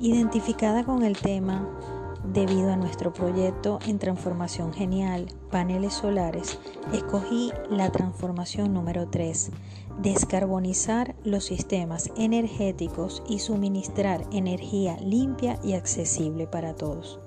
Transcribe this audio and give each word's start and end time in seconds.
Identificada 0.00 0.82
con 0.82 1.04
el 1.04 1.16
tema 1.16 1.68
debido 2.24 2.72
a 2.72 2.76
nuestro 2.76 3.12
proyecto 3.12 3.78
en 3.86 4.00
transformación 4.00 4.72
genial, 4.72 5.28
paneles 5.52 5.94
solares, 5.94 6.58
escogí 6.92 7.52
la 7.70 7.92
transformación 7.92 8.74
número 8.74 9.06
3, 9.08 9.52
descarbonizar 10.02 11.14
los 11.22 11.44
sistemas 11.44 12.10
energéticos 12.16 13.22
y 13.28 13.38
suministrar 13.38 14.24
energía 14.32 14.96
limpia 14.96 15.60
y 15.62 15.74
accesible 15.74 16.48
para 16.48 16.74
todos. 16.74 17.20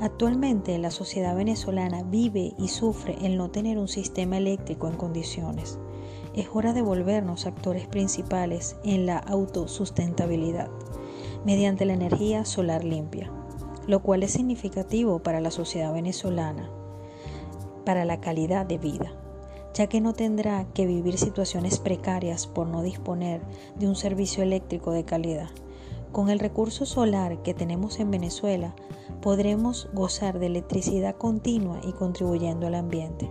Actualmente 0.00 0.78
la 0.78 0.92
sociedad 0.92 1.34
venezolana 1.34 2.04
vive 2.04 2.52
y 2.58 2.68
sufre 2.68 3.16
el 3.22 3.36
no 3.36 3.50
tener 3.50 3.76
un 3.76 3.88
sistema 3.88 4.36
eléctrico 4.36 4.86
en 4.86 4.96
condiciones. 4.96 5.80
Es 6.36 6.46
hora 6.54 6.72
de 6.72 6.82
volvernos 6.82 7.46
actores 7.46 7.88
principales 7.88 8.76
en 8.84 9.06
la 9.06 9.18
autosustentabilidad 9.18 10.70
mediante 11.48 11.86
la 11.86 11.94
energía 11.94 12.44
solar 12.44 12.84
limpia, 12.84 13.32
lo 13.86 14.02
cual 14.02 14.22
es 14.22 14.32
significativo 14.32 15.20
para 15.20 15.40
la 15.40 15.50
sociedad 15.50 15.94
venezolana, 15.94 16.68
para 17.86 18.04
la 18.04 18.20
calidad 18.20 18.66
de 18.66 18.76
vida, 18.76 19.14
ya 19.72 19.86
que 19.86 20.02
no 20.02 20.12
tendrá 20.12 20.66
que 20.74 20.84
vivir 20.84 21.16
situaciones 21.16 21.78
precarias 21.78 22.46
por 22.46 22.66
no 22.66 22.82
disponer 22.82 23.40
de 23.76 23.88
un 23.88 23.96
servicio 23.96 24.42
eléctrico 24.42 24.92
de 24.92 25.06
calidad. 25.06 25.48
Con 26.12 26.28
el 26.28 26.38
recurso 26.38 26.84
solar 26.84 27.42
que 27.42 27.54
tenemos 27.54 27.98
en 27.98 28.10
Venezuela, 28.10 28.74
podremos 29.22 29.88
gozar 29.94 30.38
de 30.40 30.48
electricidad 30.48 31.16
continua 31.16 31.80
y 31.82 31.92
contribuyendo 31.92 32.66
al 32.66 32.74
ambiente. 32.74 33.30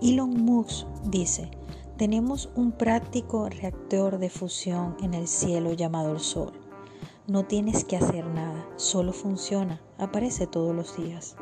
Elon 0.00 0.30
Musk 0.30 0.86
dice, 1.04 1.50
tenemos 1.98 2.48
un 2.56 2.72
práctico 2.72 3.50
reactor 3.50 4.18
de 4.18 4.30
fusión 4.30 4.96
en 5.02 5.12
el 5.12 5.28
cielo 5.28 5.74
llamado 5.74 6.12
el 6.12 6.20
Sol. 6.20 6.59
No 7.30 7.44
tienes 7.44 7.84
que 7.84 7.96
hacer 7.96 8.26
nada, 8.26 8.66
solo 8.74 9.12
funciona, 9.12 9.80
aparece 9.98 10.48
todos 10.48 10.74
los 10.74 10.96
días. 10.96 11.36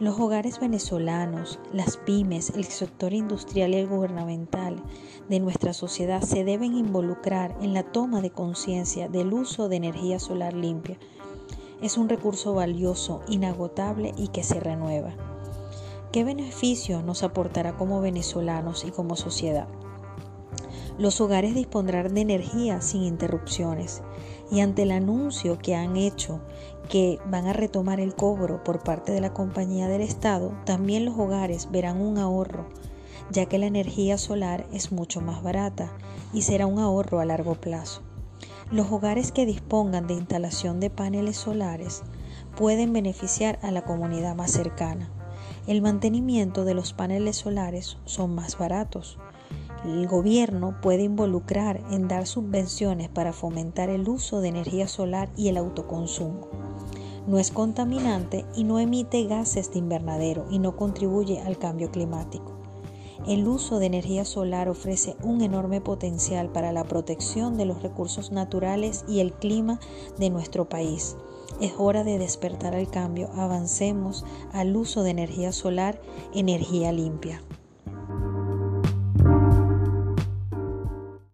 Los 0.00 0.18
hogares 0.18 0.58
venezolanos, 0.58 1.60
las 1.70 1.98
pymes, 1.98 2.48
el 2.48 2.64
sector 2.64 3.12
industrial 3.12 3.74
y 3.74 3.76
el 3.76 3.88
gubernamental 3.88 4.82
de 5.28 5.38
nuestra 5.38 5.74
sociedad 5.74 6.22
se 6.22 6.44
deben 6.44 6.74
involucrar 6.74 7.54
en 7.60 7.74
la 7.74 7.82
toma 7.82 8.22
de 8.22 8.30
conciencia 8.30 9.10
del 9.10 9.34
uso 9.34 9.68
de 9.68 9.76
energía 9.76 10.18
solar 10.18 10.54
limpia. 10.54 10.96
Es 11.82 11.98
un 11.98 12.08
recurso 12.08 12.54
valioso, 12.54 13.20
inagotable 13.28 14.14
y 14.16 14.28
que 14.28 14.42
se 14.42 14.60
renueva. 14.60 15.12
¿Qué 16.10 16.24
beneficio 16.24 17.02
nos 17.02 17.22
aportará 17.22 17.76
como 17.76 18.00
venezolanos 18.00 18.86
y 18.86 18.90
como 18.92 19.16
sociedad? 19.16 19.68
Los 20.98 21.20
hogares 21.20 21.54
dispondrán 21.54 22.14
de 22.14 22.20
energía 22.20 22.80
sin 22.80 23.02
interrupciones 23.02 24.02
y 24.50 24.60
ante 24.60 24.82
el 24.82 24.90
anuncio 24.90 25.58
que 25.58 25.74
han 25.74 25.96
hecho 25.96 26.40
que 26.88 27.18
van 27.26 27.46
a 27.46 27.54
retomar 27.54 28.00
el 28.00 28.14
cobro 28.14 28.62
por 28.62 28.82
parte 28.82 29.12
de 29.12 29.20
la 29.20 29.32
compañía 29.32 29.88
del 29.88 30.02
Estado, 30.02 30.52
también 30.66 31.06
los 31.06 31.18
hogares 31.18 31.70
verán 31.70 32.00
un 32.00 32.18
ahorro, 32.18 32.66
ya 33.30 33.46
que 33.46 33.58
la 33.58 33.66
energía 33.66 34.18
solar 34.18 34.66
es 34.72 34.92
mucho 34.92 35.22
más 35.22 35.42
barata 35.42 35.90
y 36.34 36.42
será 36.42 36.66
un 36.66 36.78
ahorro 36.78 37.20
a 37.20 37.24
largo 37.24 37.54
plazo. 37.54 38.02
Los 38.70 38.90
hogares 38.90 39.32
que 39.32 39.46
dispongan 39.46 40.06
de 40.06 40.14
instalación 40.14 40.80
de 40.80 40.90
paneles 40.90 41.36
solares 41.36 42.02
pueden 42.56 42.92
beneficiar 42.92 43.58
a 43.62 43.70
la 43.70 43.84
comunidad 43.84 44.34
más 44.34 44.50
cercana. 44.50 45.10
El 45.66 45.80
mantenimiento 45.80 46.64
de 46.64 46.74
los 46.74 46.92
paneles 46.92 47.36
solares 47.36 47.98
son 48.04 48.34
más 48.34 48.58
baratos. 48.58 49.18
El 49.84 50.06
gobierno 50.06 50.80
puede 50.80 51.02
involucrar 51.02 51.80
en 51.90 52.08
dar 52.08 52.26
subvenciones 52.26 53.08
para 53.08 53.32
fomentar 53.32 53.88
el 53.90 54.08
uso 54.08 54.40
de 54.40 54.48
energía 54.48 54.86
solar 54.86 55.28
y 55.36 55.48
el 55.48 55.56
autoconsumo 55.56 56.62
no 57.26 57.38
es 57.38 57.50
contaminante 57.50 58.44
y 58.56 58.64
no 58.64 58.78
emite 58.78 59.24
gases 59.24 59.72
de 59.72 59.78
invernadero 59.78 60.46
y 60.50 60.58
no 60.58 60.76
contribuye 60.76 61.40
al 61.40 61.58
cambio 61.58 61.90
climático. 61.90 62.52
El 63.26 63.46
uso 63.46 63.78
de 63.78 63.86
energía 63.86 64.24
solar 64.24 64.68
ofrece 64.68 65.14
un 65.22 65.42
enorme 65.42 65.80
potencial 65.80 66.48
para 66.50 66.72
la 66.72 66.82
protección 66.84 67.56
de 67.56 67.66
los 67.66 67.82
recursos 67.82 68.32
naturales 68.32 69.04
y 69.06 69.20
el 69.20 69.32
clima 69.32 69.78
de 70.18 70.30
nuestro 70.30 70.68
país. 70.68 71.16
Es 71.60 71.74
hora 71.78 72.02
de 72.02 72.18
despertar 72.18 72.74
al 72.74 72.90
cambio, 72.90 73.30
avancemos 73.36 74.24
al 74.52 74.74
uso 74.74 75.04
de 75.04 75.10
energía 75.10 75.52
solar, 75.52 76.00
energía 76.34 76.90
limpia. 76.90 77.40